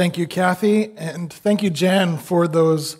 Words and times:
Thank 0.00 0.16
you, 0.16 0.26
Kathy, 0.26 0.92
and 0.96 1.30
thank 1.30 1.62
you, 1.62 1.68
Jan, 1.68 2.16
for 2.16 2.48
those 2.48 2.96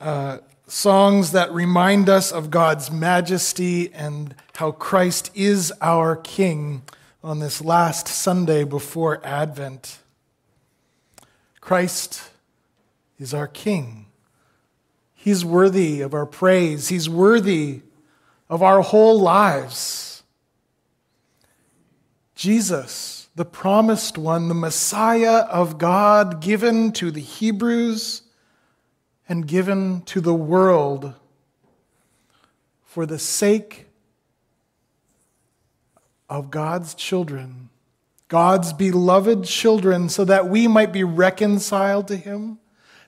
uh, 0.00 0.38
songs 0.68 1.32
that 1.32 1.52
remind 1.52 2.08
us 2.08 2.30
of 2.30 2.52
God's 2.52 2.92
majesty 2.92 3.92
and 3.92 4.36
how 4.54 4.70
Christ 4.70 5.32
is 5.34 5.72
our 5.80 6.14
King 6.14 6.82
on 7.24 7.40
this 7.40 7.60
last 7.60 8.06
Sunday 8.06 8.62
before 8.62 9.20
Advent. 9.26 9.98
Christ 11.60 12.22
is 13.18 13.34
our 13.34 13.48
King. 13.48 14.06
He's 15.12 15.44
worthy 15.44 16.02
of 16.02 16.14
our 16.14 16.24
praise, 16.24 16.86
He's 16.86 17.08
worthy 17.08 17.80
of 18.48 18.62
our 18.62 18.80
whole 18.80 19.18
lives. 19.18 20.22
Jesus, 22.36 23.23
the 23.34 23.44
promised 23.44 24.16
one, 24.16 24.48
the 24.48 24.54
Messiah 24.54 25.44
of 25.50 25.78
God, 25.78 26.40
given 26.40 26.92
to 26.92 27.10
the 27.10 27.20
Hebrews 27.20 28.22
and 29.28 29.46
given 29.46 30.02
to 30.02 30.20
the 30.20 30.34
world 30.34 31.14
for 32.84 33.06
the 33.06 33.18
sake 33.18 33.86
of 36.30 36.50
God's 36.50 36.94
children, 36.94 37.70
God's 38.28 38.72
beloved 38.72 39.44
children, 39.44 40.08
so 40.08 40.24
that 40.24 40.48
we 40.48 40.68
might 40.68 40.92
be 40.92 41.02
reconciled 41.02 42.08
to 42.08 42.16
Him, 42.16 42.58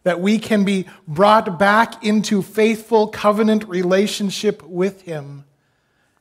that 0.02 0.20
we 0.20 0.38
can 0.38 0.64
be 0.64 0.86
brought 1.06 1.58
back 1.58 2.04
into 2.04 2.42
faithful 2.42 3.08
covenant 3.08 3.68
relationship 3.68 4.62
with 4.64 5.02
Him, 5.02 5.44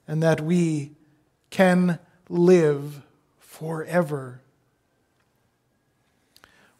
and 0.08 0.22
that 0.22 0.42
we 0.42 0.92
can 1.50 1.98
live 2.30 3.02
forever. 3.60 4.42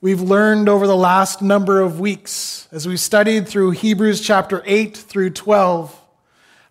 We've 0.02 0.22
learned 0.22 0.68
over 0.68 0.88
the 0.88 0.96
last 0.96 1.42
number 1.42 1.80
of 1.80 2.02
weeks, 2.02 2.68
as 2.70 2.86
we 2.86 2.98
studied 2.98 3.48
through 3.48 3.72
Hebrews 3.72 4.20
chapter 4.20 4.62
8 4.66 4.96
through 4.98 5.30
12, 5.30 5.98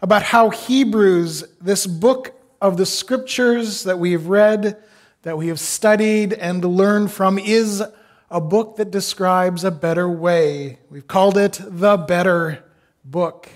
about 0.02 0.22
how 0.22 0.50
Hebrews, 0.50 1.44
this 1.58 1.86
book 1.86 2.38
of 2.60 2.76
the 2.76 2.84
scriptures 2.84 3.84
that 3.84 3.98
we 3.98 4.12
have 4.12 4.26
read, 4.26 4.76
that 5.22 5.38
we 5.38 5.48
have 5.48 5.58
studied 5.58 6.34
and 6.34 6.62
learned 6.62 7.10
from, 7.10 7.38
is 7.38 7.82
a 8.30 8.40
book 8.42 8.76
that 8.76 8.90
describes 8.90 9.64
a 9.64 9.70
better 9.70 10.08
way. 10.08 10.80
We've 10.90 11.08
called 11.08 11.38
it 11.38 11.58
the 11.62 11.96
better 11.96 12.62
book. 13.06 13.48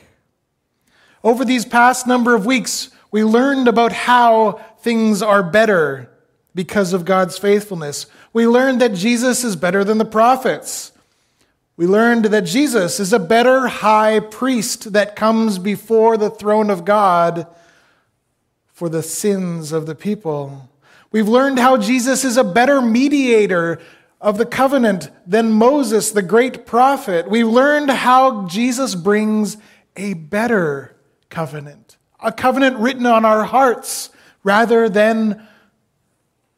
Over 1.23 1.45
these 1.45 1.67
past 1.67 2.07
number 2.07 2.35
of 2.35 2.47
weeks, 2.47 2.89
we 3.11 3.23
learned 3.23 3.69
about 3.69 3.93
how 3.93 4.53
things 4.81 5.21
are 5.21 5.43
better 5.43 6.11
because 6.59 6.93
of 6.93 7.05
God's 7.05 7.39
faithfulness. 7.39 8.07
We 8.33 8.45
learned 8.49 8.81
that 8.81 8.93
Jesus 8.93 9.45
is 9.45 9.55
better 9.55 9.85
than 9.85 9.99
the 9.99 10.05
prophets. 10.05 10.91
We 11.77 11.87
learned 11.87 12.25
that 12.25 12.47
Jesus 12.47 12.99
is 12.99 13.13
a 13.13 13.21
better 13.21 13.69
high 13.69 14.19
priest 14.19 14.93
that 14.93 15.15
comes 15.15 15.61
before 15.61 16.17
the 16.17 16.31
throne 16.31 16.69
of 16.69 16.85
God 16.85 17.47
for 18.73 18.89
the 18.89 19.05
sins 19.05 19.71
of 19.71 19.87
the 19.87 19.95
people. 19.95 20.69
We've 21.13 21.29
learned 21.29 21.61
how 21.61 21.77
Jesus 21.77 22.25
is 22.25 22.37
a 22.37 22.43
better 22.43 22.83
mediator 22.83 23.79
of 24.21 24.37
the 24.37 24.45
covenant 24.45 25.11
than 25.29 25.53
Moses, 25.53 26.11
the 26.11 26.23
great 26.23 26.67
prophet. 26.67 27.31
We've 27.31 27.47
learned 27.47 27.89
how 27.89 28.49
Jesus 28.49 28.97
brings 28.97 29.59
a 29.95 30.15
better 30.15 30.97
covenant, 31.29 31.99
a 32.19 32.33
covenant 32.33 32.79
written 32.79 33.07
on 33.07 33.25
our 33.25 33.45
hearts 33.45 34.11
rather 34.43 34.89
than 34.89 35.47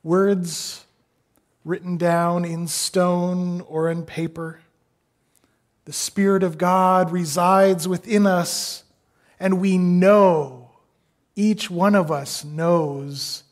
words 0.03 0.85
written 1.65 1.97
down 1.97 2.45
in 2.45 2.67
stone 2.67 3.61
or 3.63 3.91
in 3.91 4.05
paper. 4.05 4.61
The 5.85 5.93
Spirit 5.93 6.43
of 6.43 6.59
God 6.59 7.11
resides 7.11 7.87
within 7.87 8.27
us, 8.27 8.85
and 9.39 9.61
we 9.61 9.77
know, 9.79 10.71
each 11.37 11.71
one 11.71 11.95
of 11.95 12.11
us 12.11 12.45
knows 12.45 13.45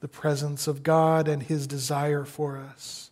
the 0.00 0.08
presence 0.08 0.66
of 0.66 0.82
God 0.82 1.28
and 1.28 1.42
His 1.42 1.66
desire 1.66 2.24
for 2.24 2.58
us. 2.58 3.10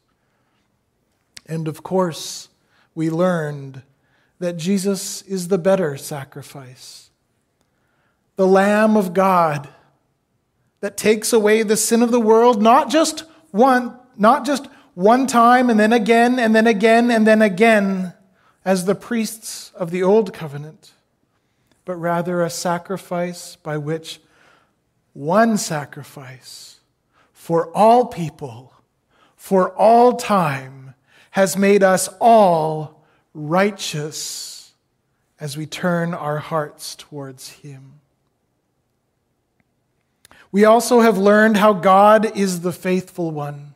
And 1.46 1.68
of 1.68 1.82
course, 1.82 2.48
we 2.94 3.10
learned 3.10 3.82
that 4.38 4.56
Jesus 4.56 5.22
is 5.22 5.48
the 5.48 5.58
better 5.58 5.96
sacrifice, 5.96 7.10
the 8.36 8.46
Lamb 8.46 8.96
of 8.96 9.14
God 9.14 9.68
that 10.82 10.96
takes 10.96 11.32
away 11.32 11.62
the 11.62 11.76
sin 11.76 12.02
of 12.02 12.10
the 12.10 12.20
world, 12.20 12.60
not 12.60 12.90
just 12.90 13.20
one, 13.52 13.96
not 14.18 14.44
just 14.44 14.66
one 14.94 15.26
time 15.26 15.70
and 15.70 15.78
then 15.80 15.92
again 15.92 16.38
and 16.38 16.54
then 16.54 16.66
again 16.66 17.10
and 17.10 17.26
then 17.26 17.40
again 17.40 18.12
as 18.64 18.84
the 18.84 18.94
priests 18.94 19.70
of 19.76 19.92
the 19.92 20.02
old 20.02 20.34
covenant, 20.34 20.92
but 21.84 21.94
rather 21.94 22.42
a 22.42 22.50
sacrifice 22.50 23.56
by 23.56 23.78
which 23.78 24.20
one 25.12 25.56
sacrifice 25.56 26.80
for 27.32 27.70
all 27.76 28.06
people, 28.06 28.74
for 29.36 29.70
all 29.76 30.16
time, 30.16 30.94
has 31.30 31.56
made 31.56 31.82
us 31.84 32.08
all 32.20 33.04
righteous 33.34 34.72
as 35.38 35.56
we 35.56 35.64
turn 35.64 36.12
our 36.12 36.38
hearts 36.38 36.96
towards 36.96 37.50
Him. 37.50 38.01
We 40.52 40.66
also 40.66 41.00
have 41.00 41.16
learned 41.16 41.56
how 41.56 41.72
God 41.72 42.36
is 42.36 42.60
the 42.60 42.72
faithful 42.72 43.30
one. 43.30 43.74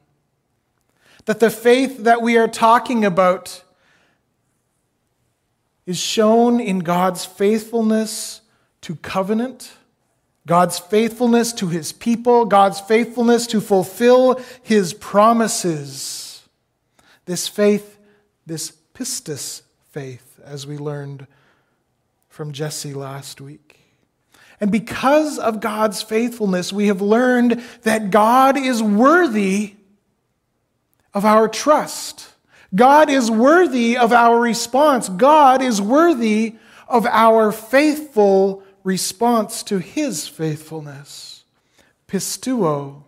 That 1.25 1.41
the 1.41 1.50
faith 1.50 2.04
that 2.04 2.22
we 2.22 2.37
are 2.37 2.47
talking 2.47 3.04
about 3.04 3.64
is 5.87 5.98
shown 5.98 6.60
in 6.60 6.81
God's 6.81 7.25
faithfulness 7.25 8.42
to 8.82 8.94
covenant, 8.97 9.72
God's 10.47 10.78
faithfulness 10.78 11.53
to 11.54 11.69
his 11.69 11.92
people, 11.92 12.44
God's 12.44 12.81
faithfulness 12.81 13.47
to 13.48 13.60
fulfill 13.60 14.41
his 14.62 14.93
promises. 14.93 16.47
This 17.25 17.48
faith, 17.48 17.98
this 18.44 18.72
pistis 18.94 19.62
faith, 19.91 20.38
as 20.44 20.66
we 20.66 20.76
learned 20.76 21.26
from 22.28 22.53
Jesse 22.53 22.94
last 22.94 23.41
week. 23.41 23.66
And 24.61 24.71
because 24.71 25.39
of 25.39 25.61
God's 25.61 26.03
faithfulness, 26.03 26.72
we 26.72 26.87
have 26.87 27.00
learned 27.00 27.62
that 27.83 28.11
God 28.11 28.56
is 28.56 28.83
worthy 28.83 29.75
of 31.12 31.25
our 31.25 31.49
trust. 31.49 32.31
God 32.75 33.11
is 33.11 33.31
worthy 33.31 33.97
of 33.97 34.12
our 34.12 34.39
response. 34.39 35.09
God 35.09 35.62
is 35.62 35.81
worthy 35.81 36.56
of 36.89 37.06
our 37.06 37.53
faithful 37.53 38.62
response 38.84 39.62
to 39.65 39.78
his 39.78 40.28
faithfulness. 40.28 41.44
Pisteuo. 42.09 43.03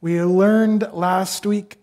We 0.00 0.22
learned 0.22 0.88
last 0.92 1.44
week 1.44 1.79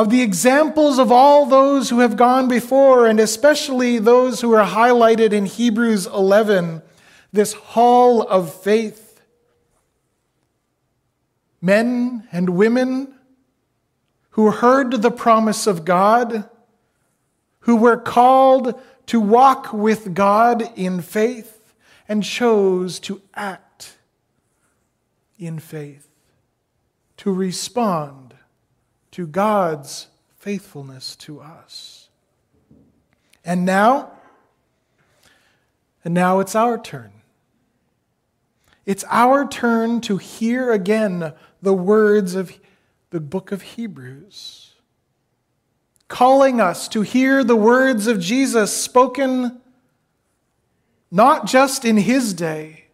of 0.00 0.08
the 0.08 0.22
examples 0.22 0.98
of 0.98 1.12
all 1.12 1.44
those 1.44 1.90
who 1.90 1.98
have 1.98 2.16
gone 2.16 2.48
before, 2.48 3.06
and 3.06 3.20
especially 3.20 3.98
those 3.98 4.40
who 4.40 4.50
are 4.54 4.66
highlighted 4.66 5.30
in 5.34 5.44
Hebrews 5.44 6.06
11, 6.06 6.80
this 7.34 7.52
hall 7.52 8.22
of 8.22 8.50
faith. 8.62 9.20
Men 11.60 12.26
and 12.32 12.56
women 12.56 13.14
who 14.30 14.50
heard 14.50 15.02
the 15.02 15.10
promise 15.10 15.66
of 15.66 15.84
God, 15.84 16.48
who 17.60 17.76
were 17.76 17.98
called 17.98 18.80
to 19.04 19.20
walk 19.20 19.70
with 19.70 20.14
God 20.14 20.62
in 20.76 21.02
faith, 21.02 21.74
and 22.08 22.24
chose 22.24 22.98
to 23.00 23.20
act 23.34 23.98
in 25.38 25.58
faith, 25.58 26.08
to 27.18 27.30
respond 27.30 28.29
to 29.12 29.26
God's 29.26 30.08
faithfulness 30.38 31.16
to 31.16 31.40
us. 31.40 32.08
And 33.44 33.64
now, 33.64 34.12
and 36.04 36.14
now 36.14 36.40
it's 36.40 36.54
our 36.54 36.78
turn. 36.78 37.12
It's 38.86 39.04
our 39.08 39.46
turn 39.46 40.00
to 40.02 40.16
hear 40.16 40.72
again 40.72 41.32
the 41.62 41.74
words 41.74 42.34
of 42.34 42.58
the 43.10 43.20
book 43.20 43.52
of 43.52 43.62
Hebrews, 43.62 44.74
calling 46.08 46.60
us 46.60 46.88
to 46.88 47.02
hear 47.02 47.44
the 47.44 47.56
words 47.56 48.06
of 48.06 48.20
Jesus 48.20 48.76
spoken 48.76 49.60
not 51.10 51.46
just 51.46 51.84
in 51.84 51.96
his 51.96 52.32
day, 52.32 52.84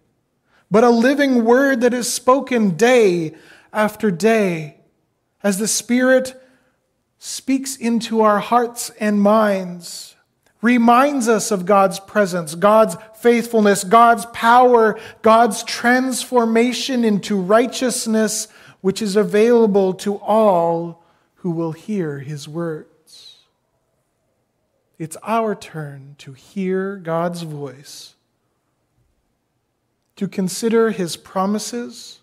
but 0.70 0.84
a 0.84 0.90
living 0.90 1.44
word 1.44 1.82
that 1.82 1.94
is 1.94 2.12
spoken 2.12 2.70
day 2.70 3.34
after 3.72 4.10
day 4.10 4.75
as 5.46 5.58
the 5.58 5.68
Spirit 5.68 6.34
speaks 7.20 7.76
into 7.76 8.20
our 8.20 8.40
hearts 8.40 8.90
and 8.98 9.22
minds, 9.22 10.16
reminds 10.60 11.28
us 11.28 11.52
of 11.52 11.64
God's 11.64 12.00
presence, 12.00 12.56
God's 12.56 12.96
faithfulness, 13.18 13.84
God's 13.84 14.26
power, 14.32 14.98
God's 15.22 15.62
transformation 15.62 17.04
into 17.04 17.40
righteousness, 17.40 18.48
which 18.80 19.00
is 19.00 19.14
available 19.14 19.94
to 19.94 20.16
all 20.16 21.04
who 21.36 21.52
will 21.52 21.70
hear 21.70 22.18
his 22.18 22.48
words. 22.48 23.36
It's 24.98 25.16
our 25.22 25.54
turn 25.54 26.16
to 26.18 26.32
hear 26.32 26.96
God's 26.96 27.42
voice, 27.42 28.16
to 30.16 30.26
consider 30.26 30.90
his 30.90 31.16
promises, 31.16 32.18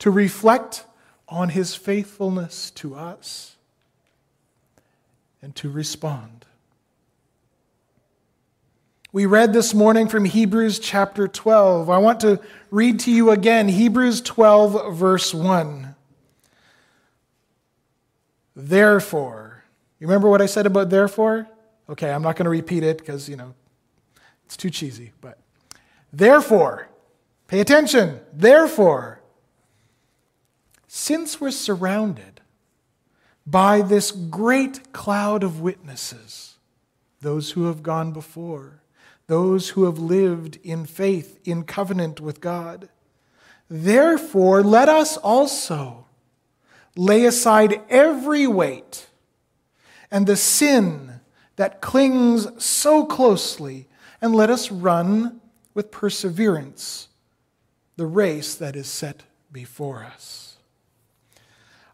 to 0.00 0.10
reflect 0.10 0.84
on 1.30 1.50
his 1.50 1.76
faithfulness 1.76 2.72
to 2.72 2.94
us, 2.94 3.56
and 5.40 5.54
to 5.56 5.70
respond. 5.70 6.44
We 9.12 9.26
read 9.26 9.52
this 9.52 9.72
morning 9.72 10.08
from 10.08 10.24
Hebrews 10.24 10.78
chapter 10.78 11.26
12. 11.26 11.88
I 11.88 11.98
want 11.98 12.20
to 12.20 12.40
read 12.70 13.00
to 13.00 13.10
you 13.10 13.30
again 13.30 13.68
Hebrews 13.68 14.20
12, 14.20 14.94
verse 14.94 15.32
1. 15.32 15.94
Therefore, 18.54 19.64
you 19.98 20.06
remember 20.06 20.28
what 20.28 20.42
I 20.42 20.46
said 20.46 20.66
about 20.66 20.90
therefore? 20.90 21.48
Okay, 21.88 22.10
I'm 22.10 22.22
not 22.22 22.36
going 22.36 22.44
to 22.44 22.50
repeat 22.50 22.82
it 22.82 22.98
because, 22.98 23.28
you 23.28 23.36
know, 23.36 23.54
it's 24.46 24.56
too 24.56 24.70
cheesy. 24.70 25.12
But 25.20 25.38
therefore, 26.12 26.88
pay 27.48 27.60
attention. 27.60 28.20
Therefore, 28.32 29.19
since 30.92 31.40
we're 31.40 31.52
surrounded 31.52 32.40
by 33.46 33.80
this 33.80 34.10
great 34.10 34.92
cloud 34.92 35.44
of 35.44 35.60
witnesses, 35.60 36.56
those 37.20 37.52
who 37.52 37.66
have 37.66 37.80
gone 37.80 38.10
before, 38.10 38.82
those 39.28 39.68
who 39.68 39.84
have 39.84 40.00
lived 40.00 40.58
in 40.64 40.84
faith, 40.84 41.38
in 41.44 41.62
covenant 41.62 42.20
with 42.20 42.40
God. 42.40 42.88
Therefore, 43.68 44.64
let 44.64 44.88
us 44.88 45.16
also 45.18 46.06
lay 46.96 47.24
aside 47.24 47.80
every 47.88 48.48
weight 48.48 49.06
and 50.10 50.26
the 50.26 50.34
sin 50.34 51.20
that 51.54 51.80
clings 51.80 52.48
so 52.60 53.06
closely, 53.06 53.86
and 54.20 54.34
let 54.34 54.50
us 54.50 54.72
run 54.72 55.40
with 55.72 55.92
perseverance 55.92 57.06
the 57.94 58.06
race 58.06 58.56
that 58.56 58.74
is 58.74 58.88
set 58.88 59.22
before 59.52 60.02
us. 60.02 60.49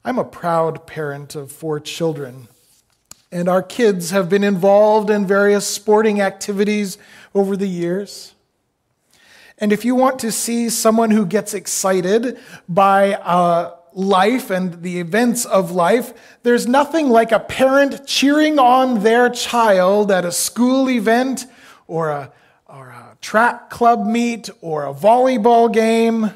I'm 0.07 0.21
a 0.21 0.25
proud 0.25 0.87
parent 0.87 1.35
of 1.35 1.51
four 1.51 1.81
children, 1.81 2.47
and 3.33 3.49
our 3.49 3.61
kids 3.61 4.11
have 4.11 4.29
been 4.29 4.45
involved 4.45 5.11
in 5.11 5.27
various 5.27 5.67
sporting 5.67 6.21
activities 6.21 6.97
over 7.35 7.57
the 7.57 7.67
years. 7.67 8.33
And 9.59 9.73
if 9.73 9.85
you 9.85 9.97
want 9.97 10.21
to 10.21 10.31
see 10.31 10.71
someone 10.71 11.11
who 11.11 11.27
gets 11.27 11.55
excited 11.55 12.39
by 12.69 13.15
uh, 13.15 13.75
life 13.95 14.49
and 14.49 14.81
the 14.81 15.01
events 15.01 15.45
of 15.45 15.73
life, 15.73 16.15
there's 16.45 16.69
nothing 16.69 17.09
like 17.09 17.33
a 17.33 17.41
parent 17.41 18.07
cheering 18.07 18.61
on 18.61 19.03
their 19.03 19.29
child 19.29 20.13
at 20.13 20.25
a 20.25 20.31
school 20.31 20.89
event 20.89 21.47
or 21.89 22.11
a, 22.11 22.33
or 22.69 22.91
a 22.91 23.17
track 23.21 23.71
club 23.71 24.07
meet 24.07 24.51
or 24.61 24.87
a 24.87 24.95
volleyball 24.95 25.73
game. 25.73 26.31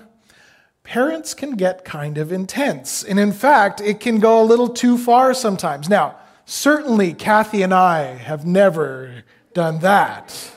Parents 0.91 1.35
can 1.35 1.53
get 1.53 1.85
kind 1.85 2.19
of 2.19 2.33
intense. 2.33 3.05
And 3.05 3.19
in 3.19 3.33
fact, 3.33 3.81
it 3.81 4.01
can 4.01 4.19
go 4.19 4.43
a 4.43 4.45
little 4.45 4.69
too 4.69 4.99
far 4.99 5.33
sometimes. 5.33 5.89
Now, 5.89 6.17
certainly 6.45 7.15
Kathy 7.15 7.63
and 7.63 7.73
I 7.73 8.03
have 8.03 8.45
never 8.45 9.25
done 9.55 9.79
that 9.79 10.53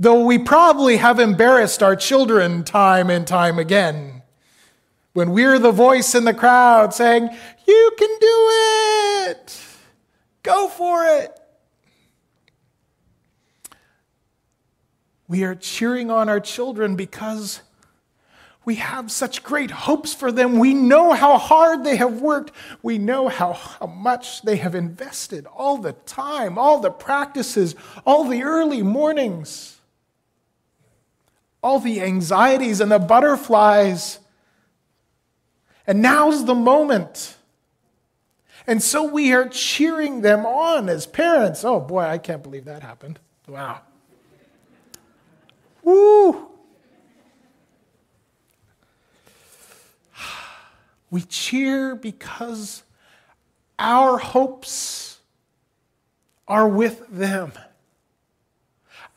though 0.00 0.24
we 0.24 0.38
probably 0.38 0.96
have 0.96 1.20
embarrassed 1.20 1.82
our 1.82 1.94
children 1.94 2.64
time 2.64 3.10
and 3.10 3.26
time 3.26 3.58
again. 3.58 4.22
When 5.12 5.30
we're 5.30 5.58
the 5.58 5.72
voice 5.72 6.14
in 6.14 6.24
the 6.24 6.32
crowd 6.32 6.94
saying, 6.94 7.28
You 7.66 7.92
can 7.98 8.08
do 8.18 8.48
it, 9.30 9.60
go 10.42 10.68
for 10.68 11.04
it. 11.04 11.38
We 15.28 15.44
are 15.44 15.54
cheering 15.54 16.10
on 16.10 16.28
our 16.28 16.40
children 16.40 16.96
because 16.96 17.60
we 18.64 18.76
have 18.76 19.10
such 19.10 19.42
great 19.42 19.70
hopes 19.70 20.14
for 20.14 20.30
them. 20.30 20.58
We 20.58 20.74
know 20.74 21.12
how 21.12 21.38
hard 21.38 21.82
they 21.82 21.96
have 21.96 22.20
worked. 22.20 22.52
We 22.82 22.98
know 22.98 23.28
how, 23.28 23.54
how 23.54 23.86
much 23.86 24.42
they 24.42 24.56
have 24.56 24.74
invested, 24.74 25.46
all 25.46 25.78
the 25.78 25.92
time, 25.92 26.58
all 26.58 26.78
the 26.78 26.90
practices, 26.90 27.74
all 28.04 28.24
the 28.24 28.42
early 28.42 28.82
mornings 28.82 29.80
all 31.62 31.78
the 31.78 32.00
anxieties 32.00 32.80
and 32.80 32.90
the 32.90 32.98
butterflies. 32.98 34.18
And 35.86 36.02
now's 36.02 36.44
the 36.44 36.54
moment. 36.54 37.36
And 38.66 38.82
so 38.82 39.04
we 39.04 39.32
are 39.32 39.48
cheering 39.48 40.20
them 40.20 40.46
on 40.46 40.88
as 40.88 41.06
parents. 41.06 41.64
Oh 41.64 41.80
boy, 41.80 42.02
I 42.02 42.18
can't 42.18 42.42
believe 42.42 42.64
that 42.66 42.82
happened. 42.82 43.18
Wow. 43.46 43.80
Woo! 45.82 46.49
We 51.10 51.22
cheer 51.22 51.94
because 51.94 52.82
our 53.78 54.18
hopes 54.18 55.18
are 56.46 56.68
with 56.68 57.06
them. 57.08 57.52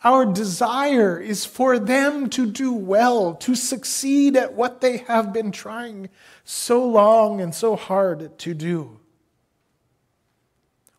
Our 0.04 0.25
desire 0.25 1.18
is 1.19 1.45
for 1.45 1.80
them 1.80 2.30
to 2.31 2.45
do 2.45 2.74
well, 2.74 3.36
to 3.36 3.56
succeed 3.56 4.36
at 4.36 4.54
what 4.54 4.81
they 4.81 4.98
have 4.98 5.31
been 5.31 5.51
trying 5.51 6.10
so 6.44 6.86
long 6.86 7.40
and 7.40 7.56
so 7.56 7.75
hard 7.75 8.38
to 8.39 8.54
do. 8.54 9.00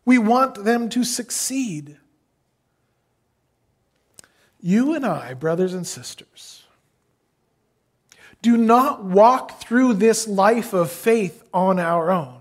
We 0.05 0.17
want 0.17 0.63
them 0.63 0.89
to 0.89 1.03
succeed. 1.03 1.97
You 4.59 4.95
and 4.95 5.05
I, 5.05 5.35
brothers 5.35 5.73
and 5.73 5.85
sisters, 5.85 6.64
do 8.45 8.57
not 8.57 9.03
walk 9.03 9.59
through 9.59 9.95
this 9.95 10.27
life 10.27 10.71
of 10.71 10.91
faith 10.91 11.43
on 11.51 11.79
our 11.79 12.11
own. 12.11 12.37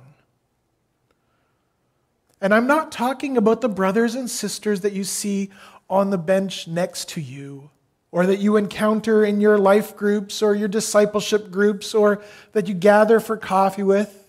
And 2.42 2.52
I'm 2.52 2.66
not 2.66 2.92
talking 2.92 3.38
about 3.38 3.62
the 3.62 3.70
brothers 3.70 4.14
and 4.14 4.28
sisters 4.28 4.82
that 4.82 4.92
you 4.92 5.02
see 5.02 5.48
on 5.88 6.10
the 6.10 6.18
bench 6.18 6.68
next 6.68 7.08
to 7.10 7.22
you, 7.22 7.70
or 8.12 8.26
that 8.26 8.38
you 8.38 8.58
encounter 8.58 9.24
in 9.24 9.40
your 9.40 9.56
life 9.56 9.96
groups 9.96 10.42
or 10.42 10.54
your 10.54 10.68
discipleship 10.68 11.50
groups, 11.50 11.94
or 11.94 12.22
that 12.52 12.68
you 12.68 12.74
gather 12.74 13.18
for 13.18 13.38
coffee 13.38 13.82
with. 13.82 14.28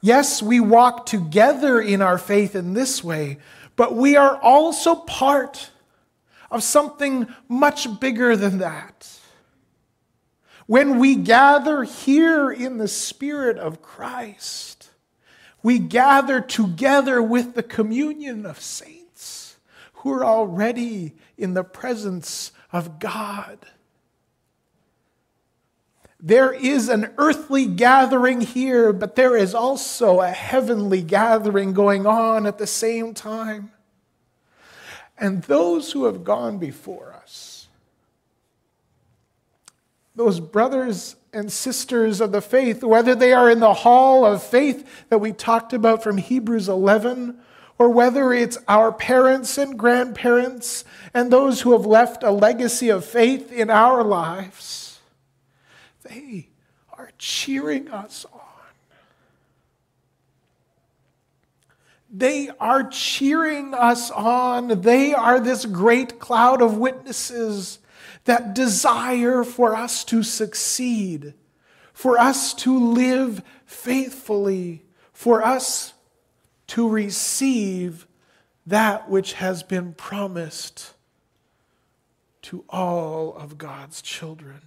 Yes, 0.00 0.42
we 0.42 0.60
walk 0.60 1.04
together 1.04 1.78
in 1.78 2.00
our 2.00 2.16
faith 2.16 2.56
in 2.56 2.72
this 2.72 3.04
way, 3.04 3.36
but 3.76 3.94
we 3.94 4.16
are 4.16 4.40
also 4.40 4.94
part 4.94 5.68
of 6.50 6.62
something 6.62 7.26
much 7.50 8.00
bigger 8.00 8.34
than 8.34 8.58
that. 8.60 9.06
When 10.66 10.98
we 10.98 11.14
gather 11.14 11.84
here 11.84 12.50
in 12.50 12.78
the 12.78 12.88
Spirit 12.88 13.56
of 13.56 13.82
Christ, 13.82 14.90
we 15.62 15.78
gather 15.78 16.40
together 16.40 17.22
with 17.22 17.54
the 17.54 17.62
communion 17.62 18.44
of 18.44 18.60
saints 18.60 19.56
who 19.94 20.12
are 20.12 20.24
already 20.24 21.14
in 21.38 21.54
the 21.54 21.64
presence 21.64 22.52
of 22.72 22.98
God. 22.98 23.58
There 26.20 26.52
is 26.52 26.88
an 26.88 27.12
earthly 27.18 27.66
gathering 27.66 28.40
here, 28.40 28.92
but 28.92 29.14
there 29.14 29.36
is 29.36 29.54
also 29.54 30.20
a 30.20 30.30
heavenly 30.30 31.02
gathering 31.02 31.72
going 31.72 32.06
on 32.06 32.46
at 32.46 32.58
the 32.58 32.66
same 32.66 33.14
time. 33.14 33.70
And 35.18 35.42
those 35.44 35.92
who 35.92 36.06
have 36.06 36.24
gone 36.24 36.58
before 36.58 37.12
us, 37.12 37.55
those 40.16 40.40
brothers 40.40 41.14
and 41.32 41.52
sisters 41.52 42.20
of 42.20 42.32
the 42.32 42.40
faith, 42.40 42.82
whether 42.82 43.14
they 43.14 43.32
are 43.32 43.50
in 43.50 43.60
the 43.60 43.74
hall 43.74 44.24
of 44.24 44.42
faith 44.42 45.06
that 45.10 45.18
we 45.18 45.32
talked 45.32 45.74
about 45.74 46.02
from 46.02 46.16
Hebrews 46.16 46.68
11, 46.68 47.38
or 47.78 47.90
whether 47.90 48.32
it's 48.32 48.56
our 48.66 48.90
parents 48.90 49.58
and 49.58 49.78
grandparents 49.78 50.84
and 51.12 51.30
those 51.30 51.60
who 51.60 51.72
have 51.72 51.84
left 51.84 52.22
a 52.22 52.30
legacy 52.30 52.88
of 52.88 53.04
faith 53.04 53.52
in 53.52 53.68
our 53.68 54.02
lives, 54.02 54.98
they 56.02 56.48
are 56.94 57.10
cheering 57.18 57.90
us 57.90 58.24
on. 58.32 58.40
They 62.10 62.48
are 62.58 62.84
cheering 62.84 63.74
us 63.74 64.10
on. 64.10 64.80
They 64.80 65.12
are 65.12 65.38
this 65.38 65.66
great 65.66 66.18
cloud 66.18 66.62
of 66.62 66.78
witnesses 66.78 67.78
that 68.26 68.54
desire 68.54 69.42
for 69.42 69.74
us 69.74 70.04
to 70.04 70.22
succeed, 70.22 71.34
for 71.92 72.18
us 72.18 72.54
to 72.54 72.78
live 72.78 73.42
faithfully, 73.64 74.84
for 75.12 75.42
us 75.42 75.94
to 76.68 76.88
receive 76.88 78.06
that 78.66 79.08
which 79.08 79.34
has 79.34 79.62
been 79.62 79.94
promised 79.94 80.92
to 82.42 82.64
all 82.68 83.34
of 83.36 83.58
God's 83.58 84.02
children. 84.02 84.60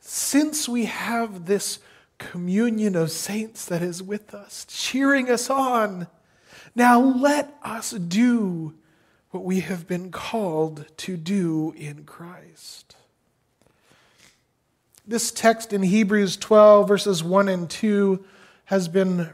Since 0.00 0.68
we 0.68 0.86
have 0.86 1.46
this 1.46 1.78
communion 2.18 2.94
of 2.96 3.10
saints 3.10 3.64
that 3.66 3.82
is 3.82 4.02
with 4.02 4.34
us, 4.34 4.66
cheering 4.68 5.30
us 5.30 5.50
on. 5.50 6.06
Now 6.74 7.00
let 7.00 7.56
us 7.62 7.90
do 7.90 8.74
what 9.30 9.44
we 9.44 9.60
have 9.60 9.86
been 9.86 10.10
called 10.10 10.86
to 10.96 11.16
do 11.16 11.72
in 11.76 12.04
Christ. 12.04 12.96
This 15.06 15.30
text 15.30 15.72
in 15.72 15.82
Hebrews 15.82 16.36
12, 16.36 16.88
verses 16.88 17.22
1 17.24 17.48
and 17.48 17.70
2, 17.70 18.24
has 18.66 18.88
been 18.88 19.30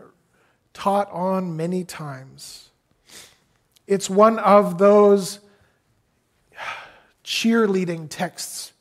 taught 0.74 1.10
on 1.10 1.56
many 1.56 1.84
times. 1.84 2.70
It's 3.86 4.10
one 4.10 4.38
of 4.38 4.78
those 4.78 5.40
cheerleading 7.24 8.06
texts 8.08 8.72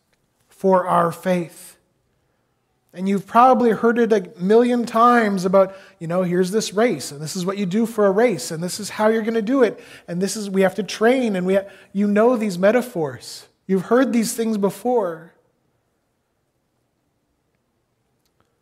for 0.50 0.88
our 0.88 1.12
faith. 1.12 1.75
And 2.96 3.10
you've 3.10 3.28
probably 3.28 3.72
heard 3.72 4.00
it 4.00 4.14
a 4.14 4.32
million 4.42 4.86
times 4.86 5.44
about, 5.44 5.76
you 6.00 6.08
know, 6.08 6.24
here's 6.24 6.52
this 6.52 6.74
race, 6.74 7.12
and 7.12 7.22
this 7.22 7.36
is 7.36 7.46
what 7.46 7.58
you 7.58 7.66
do 7.66 7.86
for 7.86 8.06
a 8.06 8.12
race, 8.12 8.52
and 8.52 8.64
this 8.64 8.80
is 8.80 8.90
how 8.90 9.10
you're 9.10 9.22
going 9.22 9.34
to 9.34 9.42
do 9.42 9.64
it, 9.64 9.84
and 10.08 10.22
this 10.22 10.38
is, 10.38 10.50
we 10.50 10.62
have 10.62 10.76
to 10.76 10.84
train, 10.84 11.36
and 11.36 11.46
we 11.46 11.56
ha- 11.56 11.66
you 11.92 12.08
know 12.08 12.38
these 12.38 12.58
metaphors. 12.58 13.48
You've 13.68 13.84
heard 13.84 14.14
these 14.14 14.34
things 14.34 14.58
before. 14.58 15.34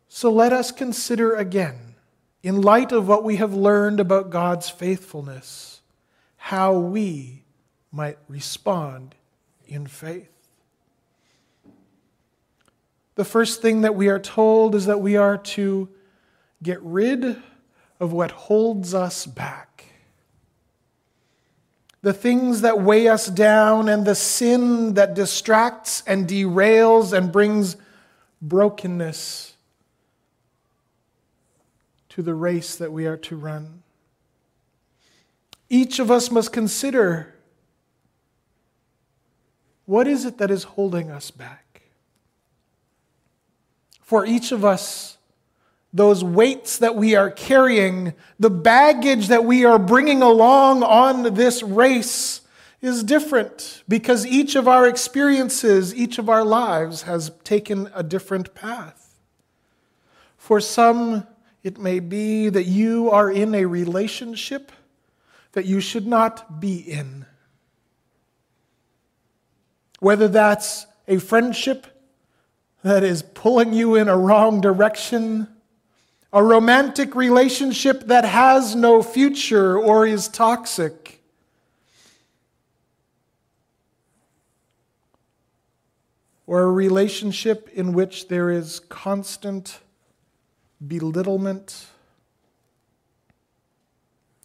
So 0.08 0.32
let 0.32 0.52
us 0.52 0.72
consider 0.72 1.36
again, 1.36 1.94
in 2.42 2.60
light 2.60 2.90
of 2.90 3.06
what 3.06 3.22
we 3.22 3.36
have 3.36 3.54
learned 3.54 4.00
about 4.00 4.30
God's 4.30 4.68
faithfulness, 4.68 5.80
how 6.36 6.76
we 6.76 7.44
might 7.92 8.18
respond 8.28 9.14
in 9.68 9.86
faith. 9.86 10.33
The 13.14 13.24
first 13.24 13.62
thing 13.62 13.82
that 13.82 13.94
we 13.94 14.08
are 14.08 14.18
told 14.18 14.74
is 14.74 14.86
that 14.86 15.00
we 15.00 15.16
are 15.16 15.38
to 15.38 15.88
get 16.62 16.82
rid 16.82 17.36
of 18.00 18.12
what 18.12 18.32
holds 18.32 18.94
us 18.94 19.24
back. 19.26 19.84
The 22.02 22.12
things 22.12 22.62
that 22.62 22.80
weigh 22.80 23.08
us 23.08 23.28
down 23.28 23.88
and 23.88 24.04
the 24.04 24.14
sin 24.14 24.94
that 24.94 25.14
distracts 25.14 26.02
and 26.06 26.28
derails 26.28 27.16
and 27.16 27.32
brings 27.32 27.76
brokenness 28.42 29.54
to 32.10 32.22
the 32.22 32.34
race 32.34 32.76
that 32.76 32.92
we 32.92 33.06
are 33.06 33.16
to 33.16 33.36
run. 33.36 33.82
Each 35.70 35.98
of 35.98 36.10
us 36.10 36.30
must 36.30 36.52
consider 36.52 37.34
what 39.86 40.06
is 40.06 40.24
it 40.24 40.38
that 40.38 40.50
is 40.50 40.64
holding 40.64 41.10
us 41.10 41.30
back? 41.30 41.63
For 44.04 44.24
each 44.26 44.52
of 44.52 44.64
us, 44.64 45.16
those 45.92 46.22
weights 46.22 46.78
that 46.78 46.94
we 46.94 47.14
are 47.16 47.30
carrying, 47.30 48.12
the 48.38 48.50
baggage 48.50 49.28
that 49.28 49.44
we 49.44 49.64
are 49.64 49.78
bringing 49.78 50.22
along 50.22 50.82
on 50.82 51.34
this 51.34 51.62
race 51.62 52.42
is 52.82 53.02
different 53.02 53.82
because 53.88 54.26
each 54.26 54.56
of 54.56 54.68
our 54.68 54.86
experiences, 54.86 55.94
each 55.94 56.18
of 56.18 56.28
our 56.28 56.44
lives 56.44 57.02
has 57.02 57.30
taken 57.44 57.90
a 57.94 58.02
different 58.02 58.54
path. 58.54 59.16
For 60.36 60.60
some, 60.60 61.26
it 61.62 61.78
may 61.78 61.98
be 61.98 62.50
that 62.50 62.64
you 62.64 63.10
are 63.10 63.30
in 63.30 63.54
a 63.54 63.64
relationship 63.64 64.70
that 65.52 65.64
you 65.64 65.80
should 65.80 66.06
not 66.06 66.60
be 66.60 66.76
in. 66.76 67.24
Whether 70.00 70.28
that's 70.28 70.86
a 71.08 71.18
friendship 71.18 71.86
that 72.84 73.02
is 73.02 73.22
pulling 73.22 73.72
you 73.72 73.94
in 73.94 74.08
a 74.08 74.16
wrong 74.16 74.60
direction, 74.60 75.48
a 76.34 76.44
romantic 76.44 77.14
relationship 77.14 78.08
that 78.08 78.26
has 78.26 78.76
no 78.76 79.02
future 79.02 79.78
or 79.78 80.06
is 80.06 80.28
toxic. 80.28 81.22
Or 86.46 86.60
a 86.60 86.70
relationship 86.70 87.70
in 87.72 87.94
which 87.94 88.28
there 88.28 88.50
is 88.50 88.80
constant 88.80 89.78
belittlement, 90.86 91.86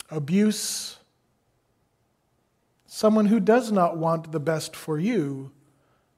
abuse, 0.10 0.96
someone 2.88 3.25
who 3.25 3.41
does 3.41 3.69
not 3.69 3.98
want 3.98 4.31
the 4.31 4.39
best 4.39 4.77
for 4.77 4.98
you, 4.98 5.51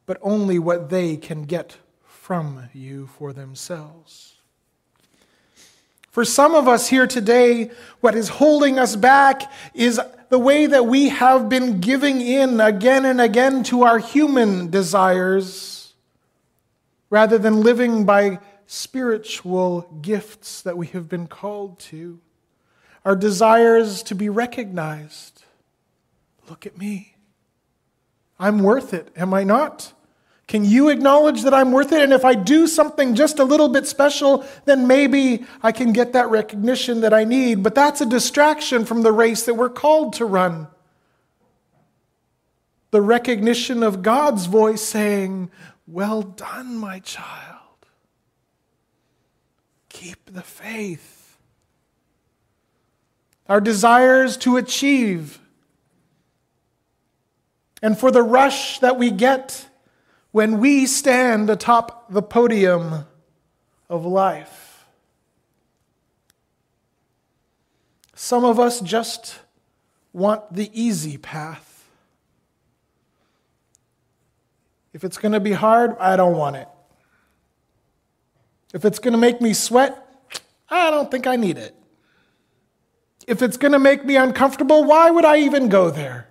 but 0.05 0.19
only 0.21 0.59
what 0.59 0.91
they 0.91 1.17
can 1.17 1.45
get 1.45 1.77
from 2.31 2.69
you 2.71 3.07
for 3.07 3.33
themselves. 3.33 4.35
For 6.11 6.23
some 6.23 6.55
of 6.55 6.65
us 6.65 6.87
here 6.87 7.05
today, 7.05 7.71
what 7.99 8.15
is 8.15 8.29
holding 8.29 8.79
us 8.79 8.95
back 8.95 9.51
is 9.73 9.99
the 10.29 10.39
way 10.39 10.65
that 10.65 10.85
we 10.85 11.09
have 11.09 11.49
been 11.49 11.81
giving 11.81 12.21
in 12.21 12.61
again 12.61 13.03
and 13.03 13.19
again 13.19 13.63
to 13.63 13.83
our 13.83 13.99
human 13.99 14.69
desires 14.69 15.93
rather 17.09 17.37
than 17.37 17.63
living 17.63 18.05
by 18.05 18.39
spiritual 18.65 19.81
gifts 20.01 20.61
that 20.61 20.77
we 20.77 20.87
have 20.87 21.09
been 21.09 21.27
called 21.27 21.79
to. 21.79 22.17
Our 23.03 23.17
desires 23.17 24.03
to 24.03 24.15
be 24.15 24.29
recognized. 24.29 25.43
Look 26.49 26.65
at 26.65 26.77
me. 26.77 27.17
I'm 28.39 28.59
worth 28.59 28.93
it, 28.93 29.09
am 29.17 29.33
I 29.33 29.43
not? 29.43 29.91
Can 30.51 30.65
you 30.65 30.89
acknowledge 30.89 31.43
that 31.43 31.53
I'm 31.53 31.71
worth 31.71 31.93
it? 31.93 32.01
And 32.01 32.11
if 32.11 32.25
I 32.25 32.35
do 32.35 32.67
something 32.67 33.15
just 33.15 33.39
a 33.39 33.45
little 33.45 33.69
bit 33.69 33.87
special, 33.87 34.45
then 34.65 34.85
maybe 34.85 35.45
I 35.63 35.71
can 35.71 35.93
get 35.93 36.11
that 36.11 36.29
recognition 36.29 36.99
that 36.99 37.13
I 37.13 37.23
need. 37.23 37.63
But 37.63 37.73
that's 37.73 38.01
a 38.01 38.05
distraction 38.05 38.83
from 38.83 39.01
the 39.01 39.13
race 39.13 39.45
that 39.45 39.53
we're 39.53 39.69
called 39.69 40.11
to 40.15 40.25
run. 40.25 40.67
The 42.89 43.01
recognition 43.01 43.81
of 43.81 44.01
God's 44.01 44.47
voice 44.47 44.81
saying, 44.81 45.51
Well 45.87 46.21
done, 46.21 46.75
my 46.75 46.99
child. 46.99 47.85
Keep 49.87 50.33
the 50.33 50.43
faith. 50.43 51.37
Our 53.47 53.61
desires 53.61 54.35
to 54.39 54.57
achieve. 54.57 55.39
And 57.81 57.97
for 57.97 58.11
the 58.11 58.21
rush 58.21 58.79
that 58.79 58.97
we 58.97 59.11
get 59.11 59.69
when 60.31 60.59
we 60.59 60.85
stand 60.85 61.49
atop 61.49 62.11
the 62.11 62.21
podium 62.21 63.05
of 63.89 64.05
life. 64.05 64.85
Some 68.15 68.45
of 68.45 68.59
us 68.59 68.79
just 68.81 69.39
want 70.13 70.53
the 70.53 70.69
easy 70.73 71.17
path. 71.17 71.89
If 74.93 75.03
it's 75.03 75.17
going 75.17 75.31
to 75.31 75.39
be 75.39 75.53
hard, 75.53 75.95
I 75.99 76.15
don't 76.15 76.37
want 76.37 76.55
it. 76.55 76.67
If 78.73 78.85
it's 78.85 78.99
going 78.99 79.13
to 79.13 79.17
make 79.17 79.41
me 79.41 79.53
sweat, 79.53 79.97
I 80.69 80.91
don't 80.91 81.11
think 81.11 81.27
I 81.27 81.35
need 81.35 81.57
it. 81.57 81.75
If 83.27 83.41
it's 83.41 83.57
going 83.57 83.73
to 83.73 83.79
make 83.79 84.05
me 84.05 84.15
uncomfortable, 84.15 84.83
why 84.83 85.11
would 85.11 85.25
I 85.25 85.37
even 85.39 85.69
go 85.69 85.89
there? 85.89 86.30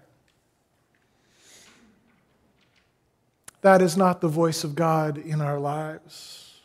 That 3.62 3.82
is 3.82 3.96
not 3.96 4.20
the 4.20 4.28
voice 4.28 4.64
of 4.64 4.74
God 4.74 5.18
in 5.18 5.40
our 5.40 5.58
lives. 5.58 6.60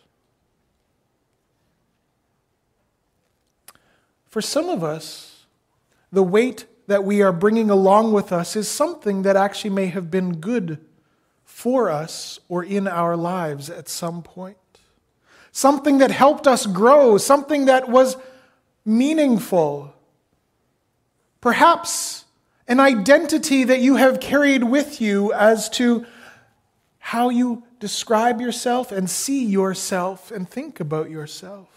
For 4.28 4.42
some 4.42 4.70
of 4.70 4.84
us, 4.84 5.46
the 6.12 6.24
weight 6.24 6.66
that 6.88 7.04
we 7.04 7.22
are 7.22 7.32
bringing 7.32 7.70
along 7.70 8.14
with 8.14 8.32
us 8.32 8.56
is 8.56 8.68
something 8.68 9.24
that 9.24 9.36
actually 9.36 9.72
may 9.72 9.88
have 9.88 10.12
been 10.12 10.40
good 10.40 10.80
for 11.44 11.90
us 11.90 12.40
or 12.48 12.64
in 12.64 12.88
our 12.88 13.16
lives 13.16 13.70
at 13.70 13.90
some 13.90 14.22
point. 14.22 14.58
Something 15.52 16.00
that 16.00 16.12
helped 16.12 16.48
us 16.48 16.66
grow, 16.66 17.18
something 17.18 17.66
that 17.66 17.90
was 17.90 18.18
meaningful. 18.86 19.94
Perhaps 21.40 22.26
an 22.68 22.80
identity 22.80 23.64
that 23.64 23.80
you 23.80 23.96
have 23.96 24.20
carried 24.20 24.64
with 24.64 25.00
you 25.00 25.32
as 25.34 25.70
to 25.70 26.06
how 27.06 27.30
you 27.30 27.62
describe 27.80 28.42
yourself 28.42 28.92
and 28.92 29.08
see 29.08 29.46
yourself 29.46 30.32
and 30.32 30.50
think 30.50 30.80
about 30.80 31.08
yourself. 31.08 31.70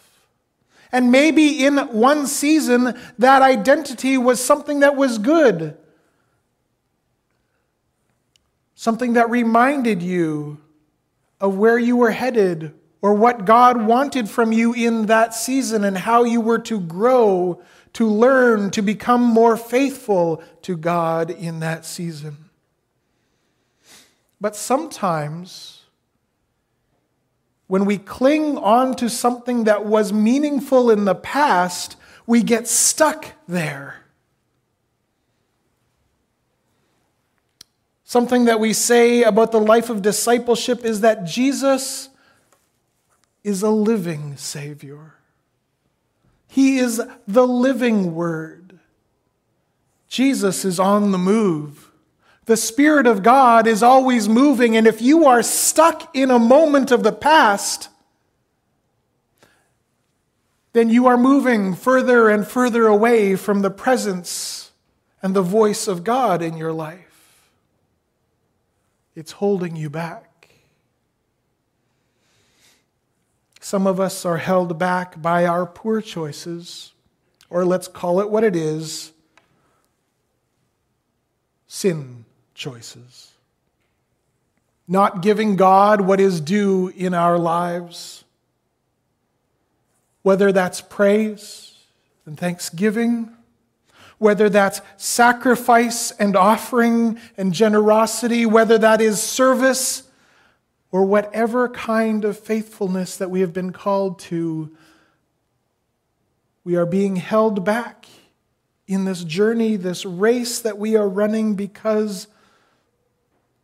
And 0.90 1.12
maybe 1.12 1.66
in 1.66 1.76
one 1.76 2.26
season, 2.26 2.99
that 3.18 3.42
identity 3.42 4.16
was 4.16 4.42
something 4.42 4.80
that 4.80 4.97
was 4.97 5.18
good, 5.18 5.76
something 8.75 9.12
that 9.12 9.28
reminded 9.28 10.02
you 10.02 10.62
of 11.42 11.58
where 11.58 11.78
you 11.78 11.99
were 11.99 12.12
headed 12.12 12.73
or 13.02 13.12
what 13.12 13.44
God 13.44 13.82
wanted 13.82 14.30
from 14.30 14.50
you 14.50 14.73
in 14.73 15.06
that 15.06 15.35
season 15.35 15.85
and 15.85 15.99
how 15.99 16.25
you 16.25 16.40
were 16.40 16.61
to 16.61 16.80
grow, 16.80 17.61
to 17.92 18.06
learn, 18.08 18.70
to 18.70 18.80
become 18.80 19.25
more 19.25 19.58
faithful 19.58 20.42
to 20.62 20.75
God 20.75 21.30
in 21.30 21.61
that 21.61 21.85
season. 21.85 22.47
But 24.40 24.54
sometimes 24.54 25.78
when 27.66 27.85
we 27.85 27.99
cling 27.99 28.57
on 28.57 28.95
to 28.97 29.11
something 29.11 29.64
that 29.64 29.85
was 29.85 30.12
meaningful 30.12 30.90
in 30.90 31.04
the 31.04 31.14
past, 31.14 31.97
we 32.26 32.42
get 32.42 32.66
stuck 32.66 33.33
there. 33.47 34.04
Something 38.04 38.47
that 38.47 38.59
we 38.59 38.73
say 38.73 39.23
about 39.23 39.52
the 39.52 39.61
life 39.61 39.90
of 39.90 40.00
discipleship 40.00 40.83
is 40.83 41.02
that 41.02 41.25
Jesus 41.25 42.09
is 43.45 43.62
a 43.62 43.71
living 43.71 44.38
Savior. 44.38 45.14
He 46.47 46.78
is 46.78 47.02
the 47.26 47.47
living 47.47 48.14
Word. 48.14 48.78
Jesus 50.09 50.64
is 50.64 50.80
on 50.80 51.12
the 51.12 51.18
move. 51.18 51.88
The 52.48 52.56
Spirit 52.56 53.06
of 53.06 53.22
God 53.22 53.66
is 53.66 53.82
always 53.82 54.26
moving, 54.26 54.74
and 54.74 54.86
if 54.86 55.02
you 55.02 55.26
are 55.26 55.42
stuck 55.42 56.16
in 56.16 56.30
a 56.30 56.38
moment 56.38 56.90
of 56.90 57.02
the 57.02 57.12
past, 57.12 57.90
then 60.72 60.88
you 60.88 61.06
are 61.06 61.18
moving 61.18 61.74
further 61.74 62.30
and 62.30 62.48
further 62.48 62.86
away 62.86 63.36
from 63.36 63.60
the 63.60 63.68
presence 63.68 64.72
and 65.20 65.36
the 65.36 65.42
voice 65.42 65.86
of 65.86 66.04
God 66.04 66.40
in 66.40 66.56
your 66.56 66.72
life. 66.72 67.50
It's 69.14 69.32
holding 69.32 69.76
you 69.76 69.90
back. 69.90 70.48
Some 73.60 73.86
of 73.86 74.00
us 74.00 74.24
are 74.24 74.38
held 74.38 74.78
back 74.78 75.20
by 75.20 75.44
our 75.44 75.66
poor 75.66 76.00
choices, 76.00 76.94
or 77.50 77.66
let's 77.66 77.88
call 77.88 78.20
it 78.20 78.30
what 78.30 78.42
it 78.42 78.56
is 78.56 79.12
sin 81.66 82.17
choices. 82.58 83.32
Not 84.86 85.22
giving 85.22 85.56
God 85.56 86.02
what 86.02 86.20
is 86.20 86.40
due 86.40 86.88
in 86.88 87.14
our 87.14 87.38
lives, 87.38 88.24
whether 90.22 90.52
that's 90.52 90.82
praise 90.82 91.74
and 92.26 92.38
thanksgiving 92.38 93.34
whether 94.18 94.48
that's 94.48 94.80
sacrifice 94.96 96.10
and 96.12 96.36
offering 96.36 97.18
and 97.36 97.54
generosity, 97.54 98.44
whether 98.44 98.76
that 98.78 99.00
is 99.00 99.22
service, 99.22 100.02
or 100.90 101.04
whatever 101.04 101.68
kind 101.68 102.24
of 102.24 102.38
faithfulness 102.38 103.16
that 103.16 103.30
we 103.30 103.40
have 103.40 103.52
been 103.52 103.72
called 103.72 104.18
to, 104.18 104.74
we 106.64 106.76
are 106.76 106.86
being 106.86 107.16
held 107.16 107.64
back 107.64 108.06
in 108.86 109.04
this 109.04 109.22
journey, 109.22 109.76
this 109.76 110.04
race 110.04 110.60
that 110.60 110.78
we 110.78 110.96
are 110.96 111.08
running 111.08 111.54
because 111.54 112.26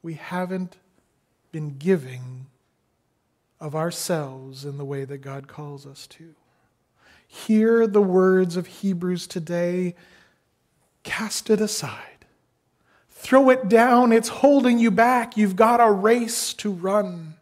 we 0.04 0.14
haven't 0.14 0.76
been 1.50 1.78
giving 1.78 2.46
of 3.58 3.75
ourselves 3.75 4.66
in 4.66 4.76
the 4.76 4.84
way 4.84 5.06
that 5.06 5.18
God 5.18 5.49
calls 5.49 5.87
us 5.87 6.06
to. 6.08 6.34
Hear 7.26 7.87
the 7.87 8.02
words 8.02 8.56
of 8.56 8.66
Hebrews 8.66 9.26
today 9.26 9.96
Cast 11.04 11.50
it 11.50 11.61
aside. 11.61 12.25
Throw 13.11 13.50
it 13.50 13.68
down. 13.68 14.11
It's 14.11 14.28
holding 14.28 14.78
you 14.78 14.90
back. 14.90 15.37
You've 15.37 15.54
got 15.54 15.78
a 15.78 15.90
race 15.90 16.54
to 16.54 16.73
run. 16.73 17.34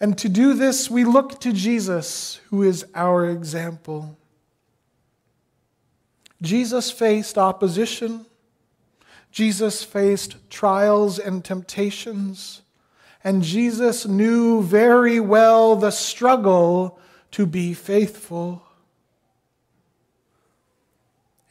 And 0.00 0.16
to 0.18 0.28
do 0.28 0.54
this, 0.54 0.88
we 0.88 1.04
look 1.04 1.40
to 1.40 1.52
Jesus, 1.52 2.40
who 2.50 2.62
is 2.62 2.86
our 2.94 3.28
example. 3.28 4.16
Jesus 6.40 6.92
faced 6.92 7.36
opposition. 7.36 8.26
Jesus 9.36 9.84
faced 9.84 10.36
trials 10.48 11.18
and 11.18 11.44
temptations. 11.44 12.62
And 13.22 13.42
Jesus 13.42 14.06
knew 14.06 14.62
very 14.62 15.20
well 15.20 15.76
the 15.76 15.90
struggle 15.90 16.98
to 17.32 17.44
be 17.44 17.74
faithful. 17.74 18.62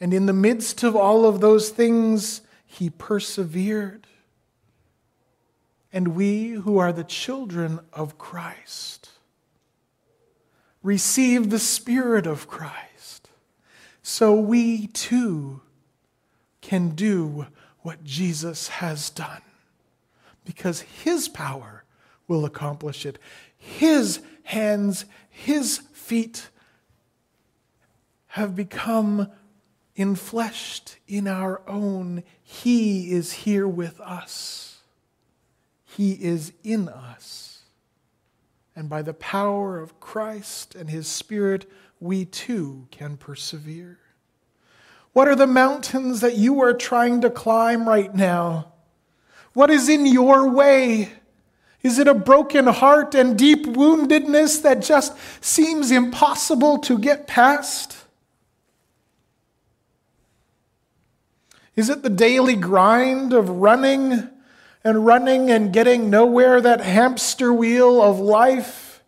And 0.00 0.12
in 0.12 0.26
the 0.26 0.32
midst 0.32 0.82
of 0.82 0.96
all 0.96 1.26
of 1.26 1.40
those 1.40 1.70
things, 1.70 2.40
he 2.66 2.90
persevered. 2.90 4.08
And 5.92 6.16
we 6.16 6.48
who 6.48 6.78
are 6.78 6.92
the 6.92 7.04
children 7.04 7.78
of 7.92 8.18
Christ 8.18 9.10
receive 10.82 11.50
the 11.50 11.60
Spirit 11.60 12.26
of 12.26 12.48
Christ. 12.48 13.30
So 14.02 14.34
we 14.34 14.88
too 14.88 15.60
can 16.60 16.96
do 16.96 17.46
what 17.86 18.02
Jesus 18.02 18.66
has 18.66 19.10
done 19.10 19.42
because 20.44 20.80
his 20.80 21.28
power 21.28 21.84
will 22.26 22.44
accomplish 22.44 23.06
it. 23.06 23.16
His 23.56 24.18
hands, 24.42 25.04
his 25.30 25.78
feet 25.92 26.48
have 28.26 28.56
become 28.56 29.30
infleshed 29.96 30.96
in 31.06 31.28
our 31.28 31.62
own. 31.68 32.24
He 32.42 33.12
is 33.12 33.30
here 33.32 33.68
with 33.68 34.00
us. 34.00 34.80
He 35.84 36.14
is 36.14 36.52
in 36.64 36.88
us. 36.88 37.62
And 38.74 38.88
by 38.88 39.02
the 39.02 39.14
power 39.14 39.78
of 39.78 40.00
Christ 40.00 40.74
and 40.74 40.90
His 40.90 41.06
Spirit, 41.06 41.70
we 42.00 42.24
too 42.24 42.88
can 42.90 43.16
persevere. 43.16 44.00
What 45.16 45.28
are 45.28 45.34
the 45.34 45.46
mountains 45.46 46.20
that 46.20 46.36
you 46.36 46.60
are 46.60 46.74
trying 46.74 47.22
to 47.22 47.30
climb 47.30 47.88
right 47.88 48.14
now? 48.14 48.74
What 49.54 49.70
is 49.70 49.88
in 49.88 50.04
your 50.04 50.46
way? 50.50 51.10
Is 51.82 51.98
it 51.98 52.06
a 52.06 52.12
broken 52.12 52.66
heart 52.66 53.14
and 53.14 53.38
deep 53.38 53.64
woundedness 53.64 54.60
that 54.60 54.82
just 54.82 55.16
seems 55.42 55.90
impossible 55.90 56.80
to 56.80 56.98
get 56.98 57.26
past? 57.26 57.96
Is 61.76 61.88
it 61.88 62.02
the 62.02 62.10
daily 62.10 62.54
grind 62.54 63.32
of 63.32 63.48
running 63.48 64.28
and 64.84 65.06
running 65.06 65.50
and 65.50 65.72
getting 65.72 66.10
nowhere, 66.10 66.60
that 66.60 66.82
hamster 66.82 67.54
wheel 67.54 68.02
of 68.02 68.20
life? 68.20 69.02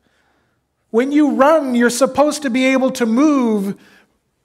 When 0.88 1.12
you 1.12 1.32
run, 1.32 1.74
you're 1.74 1.90
supposed 1.90 2.40
to 2.44 2.48
be 2.48 2.64
able 2.64 2.92
to 2.92 3.04
move 3.04 3.78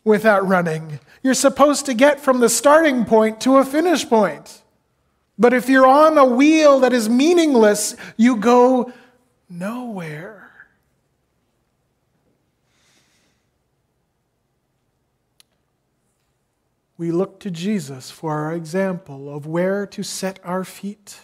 without 0.03 0.45
running. 0.45 0.99
You're 1.23 1.33
supposed 1.33 1.87
to 1.87 1.93
get 1.93 2.19
from 2.19 2.39
the 2.39 2.49
starting 2.49 3.05
point 3.05 3.41
to 3.41 3.57
a 3.57 3.65
finish 3.65 4.07
point. 4.07 4.61
But 5.39 5.53
if 5.53 5.69
you're 5.69 5.87
on 5.87 6.17
a 6.17 6.25
wheel 6.25 6.81
that 6.81 6.93
is 6.93 7.09
meaningless, 7.09 7.95
you 8.17 8.35
go 8.35 8.93
nowhere. 9.49 10.43
we 17.03 17.11
look 17.11 17.37
to 17.37 17.51
Jesus 17.51 18.09
for 18.09 18.31
our 18.33 18.53
example 18.53 19.35
of 19.35 19.45
where 19.45 19.85
to 19.87 20.03
set 20.03 20.39
our 20.43 20.63
feet, 20.63 21.19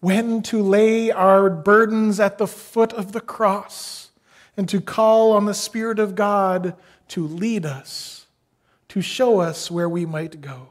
when 0.00 0.42
to 0.42 0.62
lay 0.62 1.10
our 1.10 1.50
burdens 1.50 2.18
at 2.18 2.38
the 2.38 2.46
foot 2.46 2.92
of 2.94 3.12
the 3.12 3.20
cross, 3.20 4.10
and 4.56 4.66
to 4.70 4.80
call 4.80 5.32
on 5.32 5.44
the 5.44 5.52
Spirit 5.52 5.98
of 5.98 6.14
God 6.14 6.74
to 7.08 7.26
lead 7.26 7.66
us, 7.66 8.21
to 8.92 9.00
show 9.00 9.40
us 9.40 9.70
where 9.70 9.88
we 9.88 10.04
might 10.04 10.42
go. 10.42 10.68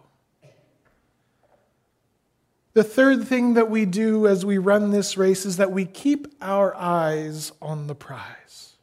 The 2.73 2.83
third 2.83 3.27
thing 3.27 3.55
that 3.55 3.67
we 3.67 3.83
do 3.85 4.27
as 4.27 4.45
we 4.45 4.59
run 4.59 4.91
this 4.91 5.17
race 5.17 5.43
is 5.43 5.57
that 5.57 5.71
we 5.71 5.85
keep 5.85 6.27
our 6.39 6.75
eyes 6.75 7.51
on 7.63 7.87
the 7.87 7.95
prize. 7.95 8.73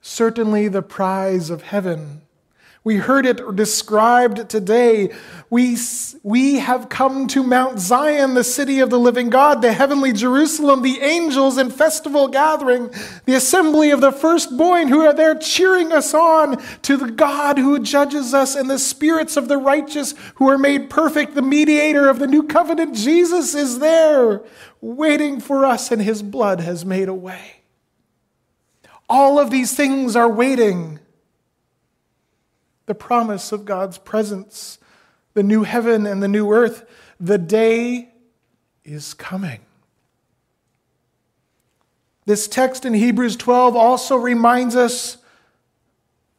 Certainly, 0.00 0.66
the 0.68 0.82
prize 0.82 1.48
of 1.48 1.62
heaven 1.62 2.22
we 2.86 2.98
heard 2.98 3.26
it 3.26 3.56
described 3.56 4.48
today. 4.48 5.12
We, 5.50 5.76
we 6.22 6.60
have 6.60 6.88
come 6.88 7.26
to 7.26 7.42
Mount 7.42 7.80
Zion, 7.80 8.34
the 8.34 8.44
city 8.44 8.78
of 8.78 8.90
the 8.90 8.98
living 8.98 9.28
God, 9.28 9.60
the 9.60 9.72
heavenly 9.72 10.12
Jerusalem, 10.12 10.82
the 10.82 11.00
angels 11.00 11.58
in 11.58 11.70
festival 11.70 12.28
gathering, 12.28 12.94
the 13.24 13.34
assembly 13.34 13.90
of 13.90 14.00
the 14.00 14.12
firstborn 14.12 14.86
who 14.86 15.04
are 15.04 15.12
there 15.12 15.34
cheering 15.34 15.92
us 15.92 16.14
on 16.14 16.62
to 16.82 16.96
the 16.96 17.10
God 17.10 17.58
who 17.58 17.80
judges 17.80 18.32
us, 18.32 18.54
and 18.54 18.70
the 18.70 18.78
spirits 18.78 19.36
of 19.36 19.48
the 19.48 19.58
righteous 19.58 20.14
who 20.36 20.48
are 20.48 20.56
made 20.56 20.88
perfect. 20.88 21.34
The 21.34 21.42
mediator 21.42 22.08
of 22.08 22.20
the 22.20 22.28
new 22.28 22.44
covenant, 22.44 22.94
Jesus, 22.94 23.56
is 23.56 23.80
there 23.80 24.42
waiting 24.80 25.40
for 25.40 25.66
us, 25.66 25.90
and 25.90 26.00
his 26.00 26.22
blood 26.22 26.60
has 26.60 26.84
made 26.84 27.08
a 27.08 27.14
way. 27.14 27.62
All 29.08 29.40
of 29.40 29.50
these 29.50 29.74
things 29.74 30.14
are 30.14 30.30
waiting 30.30 31.00
the 32.86 32.94
promise 32.94 33.52
of 33.52 33.64
God's 33.64 33.98
presence, 33.98 34.78
the 35.34 35.42
new 35.42 35.64
heaven 35.64 36.06
and 36.06 36.22
the 36.22 36.28
new 36.28 36.52
earth. 36.52 36.84
The 37.20 37.38
day 37.38 38.10
is 38.84 39.14
coming. 39.14 39.60
This 42.24 42.48
text 42.48 42.84
in 42.84 42.94
Hebrews 42.94 43.36
12 43.36 43.76
also 43.76 44.16
reminds 44.16 44.74
us 44.74 45.18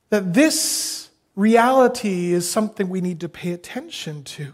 that 0.09 0.33
this 0.33 1.09
reality 1.35 2.33
is 2.33 2.49
something 2.49 2.89
we 2.89 3.01
need 3.01 3.19
to 3.21 3.29
pay 3.29 3.51
attention 3.51 4.23
to. 4.23 4.53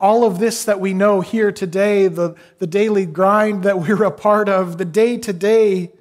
all 0.00 0.24
of 0.24 0.38
this 0.38 0.64
that 0.64 0.80
we 0.80 0.94
know 0.94 1.20
here 1.20 1.50
today, 1.50 2.06
the, 2.06 2.36
the 2.58 2.66
daily 2.66 3.04
grind 3.04 3.64
that 3.64 3.78
we're 3.80 4.04
a 4.04 4.10
part 4.10 4.48
of, 4.48 4.78
the 4.78 4.84
day 4.84 5.16
to 5.18 5.32
day, 5.32 5.92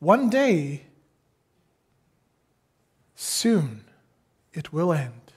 one 0.00 0.28
day, 0.28 0.82
soon, 3.14 3.84
it 4.52 4.72
will 4.72 4.92
end. 4.92 5.32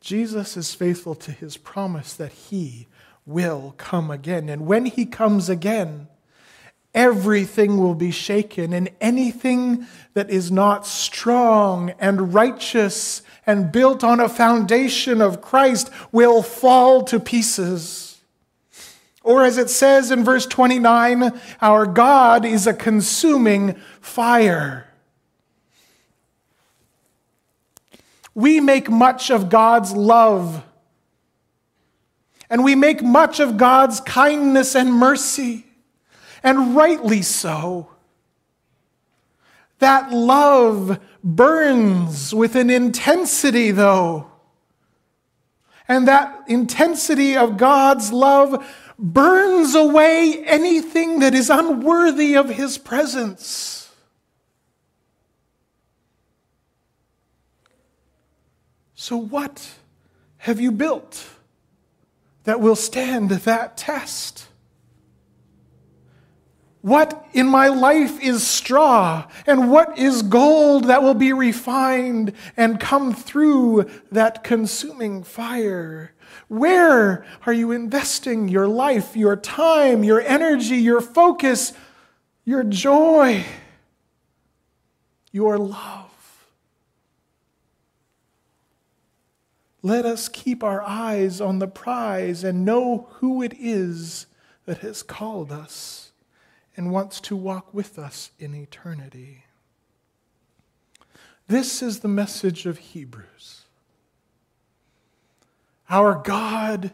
Jesus 0.00 0.56
is 0.56 0.74
faithful 0.74 1.14
to 1.16 1.32
his 1.32 1.56
promise 1.56 2.14
that 2.14 2.32
he 2.32 2.86
will 3.26 3.74
come 3.76 4.10
again. 4.10 4.48
And 4.48 4.66
when 4.66 4.86
he 4.86 5.04
comes 5.04 5.48
again, 5.48 6.06
everything 6.94 7.76
will 7.78 7.94
be 7.94 8.10
shaken, 8.10 8.72
and 8.72 8.88
anything 9.00 9.86
that 10.14 10.30
is 10.30 10.50
not 10.50 10.86
strong 10.86 11.90
and 11.98 12.32
righteous 12.32 13.22
and 13.46 13.70
built 13.70 14.02
on 14.02 14.18
a 14.18 14.28
foundation 14.28 15.20
of 15.20 15.42
Christ 15.42 15.90
will 16.10 16.42
fall 16.42 17.02
to 17.02 17.20
pieces. 17.20 18.18
Or, 19.22 19.44
as 19.44 19.58
it 19.58 19.68
says 19.68 20.12
in 20.12 20.24
verse 20.24 20.46
29, 20.46 21.38
our 21.60 21.84
God 21.84 22.44
is 22.44 22.66
a 22.66 22.72
consuming 22.72 23.74
fire. 24.00 24.85
We 28.36 28.60
make 28.60 28.90
much 28.90 29.30
of 29.30 29.48
God's 29.48 29.92
love, 29.92 30.62
and 32.50 32.62
we 32.62 32.74
make 32.74 33.02
much 33.02 33.40
of 33.40 33.56
God's 33.56 33.98
kindness 34.00 34.76
and 34.76 34.92
mercy 34.92 35.64
and 36.42 36.76
rightly 36.76 37.22
so. 37.22 37.88
That 39.78 40.12
love 40.12 41.00
burns 41.24 42.34
with 42.34 42.56
an 42.56 42.68
intensity, 42.68 43.70
though. 43.70 44.30
And 45.88 46.06
that 46.06 46.44
intensity 46.46 47.38
of 47.38 47.56
God's 47.56 48.12
love 48.12 48.62
burns 48.98 49.74
away 49.74 50.44
anything 50.44 51.20
that 51.20 51.34
is 51.34 51.48
unworthy 51.48 52.36
of 52.36 52.50
His 52.50 52.76
presence. 52.76 53.85
So, 59.06 59.16
what 59.16 59.70
have 60.38 60.58
you 60.58 60.72
built 60.72 61.24
that 62.42 62.60
will 62.60 62.74
stand 62.74 63.30
that 63.30 63.76
test? 63.76 64.48
What 66.80 67.24
in 67.32 67.46
my 67.46 67.68
life 67.68 68.20
is 68.20 68.44
straw, 68.44 69.28
and 69.46 69.70
what 69.70 69.96
is 69.96 70.22
gold 70.22 70.86
that 70.86 71.04
will 71.04 71.14
be 71.14 71.32
refined 71.32 72.32
and 72.56 72.80
come 72.80 73.14
through 73.14 73.88
that 74.10 74.42
consuming 74.42 75.22
fire? 75.22 76.12
Where 76.48 77.24
are 77.46 77.52
you 77.52 77.70
investing 77.70 78.48
your 78.48 78.66
life, 78.66 79.14
your 79.14 79.36
time, 79.36 80.02
your 80.02 80.20
energy, 80.20 80.78
your 80.78 81.00
focus, 81.00 81.72
your 82.44 82.64
joy, 82.64 83.44
your 85.30 85.58
love? 85.58 86.05
Let 89.86 90.04
us 90.04 90.28
keep 90.28 90.64
our 90.64 90.82
eyes 90.82 91.40
on 91.40 91.60
the 91.60 91.68
prize 91.68 92.42
and 92.42 92.64
know 92.64 93.06
who 93.20 93.40
it 93.40 93.54
is 93.56 94.26
that 94.64 94.78
has 94.78 95.04
called 95.04 95.52
us 95.52 96.10
and 96.76 96.90
wants 96.90 97.20
to 97.20 97.36
walk 97.36 97.72
with 97.72 97.96
us 97.96 98.32
in 98.36 98.52
eternity. 98.52 99.44
This 101.46 101.82
is 101.82 102.00
the 102.00 102.08
message 102.08 102.66
of 102.66 102.78
Hebrews. 102.78 103.60
Our 105.88 106.20
God 106.20 106.92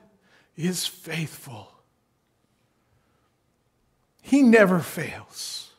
is 0.54 0.86
faithful. 0.86 1.72
He 4.20 4.42
never 4.42 4.80
fails. 4.80 5.71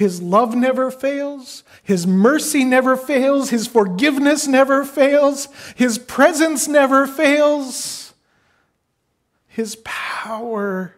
His 0.00 0.22
love 0.22 0.54
never 0.54 0.90
fails. 0.90 1.62
His 1.82 2.06
mercy 2.06 2.64
never 2.64 2.96
fails. 2.96 3.50
His 3.50 3.66
forgiveness 3.66 4.46
never 4.46 4.82
fails. 4.82 5.46
His 5.76 5.98
presence 5.98 6.66
never 6.66 7.06
fails. 7.06 8.14
His 9.46 9.76
power 9.84 10.94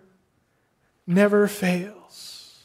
never 1.05 1.49
fails. 1.49 2.61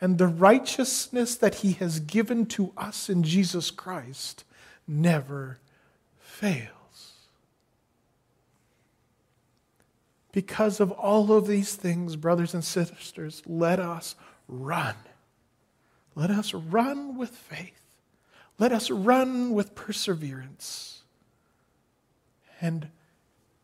And 0.00 0.18
the 0.18 0.28
righteousness 0.28 1.34
that 1.34 1.56
he 1.56 1.72
has 1.72 1.98
given 1.98 2.46
to 2.46 2.72
us 2.76 3.08
in 3.08 3.24
Jesus 3.24 3.72
Christ 3.72 4.44
never 4.86 5.58
fails. 6.20 6.68
Because 10.30 10.78
of 10.78 10.92
all 10.92 11.32
of 11.32 11.48
these 11.48 11.74
things, 11.74 12.14
brothers 12.14 12.54
and 12.54 12.64
sisters, 12.64 13.42
let 13.44 13.80
us 13.80 14.14
run. 14.48 14.94
Let 16.14 16.30
us 16.30 16.52
run 16.52 17.16
with 17.16 17.30
faith. 17.30 17.80
Let 18.58 18.72
us 18.72 18.90
run 18.90 19.52
with 19.54 19.74
perseverance 19.74 21.00
and 22.60 22.88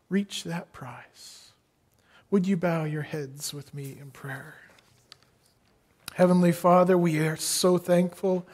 reach 0.08 0.44
that 0.44 0.72
prize. 0.72 1.52
Would 2.30 2.46
you 2.46 2.56
bow 2.56 2.84
your 2.84 3.02
heads 3.02 3.54
with 3.54 3.72
me 3.72 3.96
in 4.00 4.10
prayer? 4.10 4.56
Heavenly 6.14 6.52
Father, 6.52 6.98
we 6.98 7.18
are 7.20 7.36
so 7.36 7.78
thankful 7.78 8.46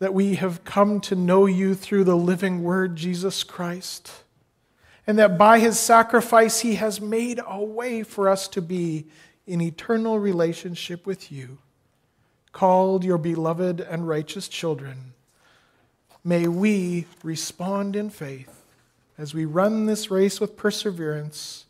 that 0.00 0.12
we 0.12 0.34
have 0.34 0.64
come 0.64 1.00
to 1.00 1.14
know 1.14 1.46
you 1.46 1.74
through 1.74 2.04
the 2.04 2.16
living 2.16 2.62
Word, 2.62 2.94
Jesus 2.94 3.42
Christ, 3.42 4.12
and 5.06 5.18
that 5.18 5.38
by 5.38 5.60
his 5.60 5.78
sacrifice 5.78 6.60
he 6.60 6.74
has 6.74 7.00
made 7.00 7.40
a 7.46 7.62
way 7.62 8.02
for 8.02 8.28
us 8.28 8.48
to 8.48 8.60
be 8.60 9.06
in 9.46 9.60
eternal 9.60 10.18
relationship 10.18 11.06
with 11.06 11.30
you, 11.30 11.58
called 12.52 13.04
your 13.04 13.18
beloved 13.18 13.80
and 13.80 14.08
righteous 14.08 14.48
children. 14.48 15.12
May 16.24 16.48
we 16.48 17.06
respond 17.22 17.96
in 17.96 18.10
faith 18.10 18.62
as 19.18 19.34
we 19.34 19.44
run 19.44 19.86
this 19.86 20.10
race 20.10 20.40
with 20.40 20.56
perseverance 20.56 21.64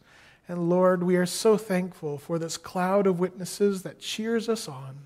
and 0.48 0.68
Lord, 0.68 1.02
we 1.02 1.16
are 1.16 1.26
so 1.26 1.56
thankful 1.56 2.18
for 2.18 2.38
this 2.38 2.56
cloud 2.56 3.06
of 3.06 3.18
witnesses 3.18 3.82
that 3.82 4.00
cheers 4.00 4.48
us 4.48 4.68
on. 4.68 4.98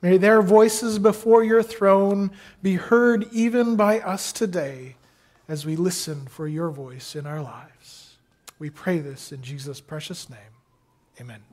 May 0.00 0.16
their 0.16 0.42
voices 0.42 0.98
before 0.98 1.42
your 1.42 1.62
throne 1.62 2.30
be 2.62 2.74
heard 2.74 3.26
even 3.32 3.76
by 3.76 4.00
us 4.00 4.32
today 4.32 4.96
as 5.48 5.66
we 5.66 5.76
listen 5.76 6.26
for 6.26 6.46
your 6.46 6.70
voice 6.70 7.16
in 7.16 7.26
our 7.26 7.40
lives. 7.40 8.16
We 8.58 8.70
pray 8.70 8.98
this 8.98 9.32
in 9.32 9.42
Jesus' 9.42 9.80
precious 9.80 10.30
name. 10.30 10.51
Amen. 11.20 11.51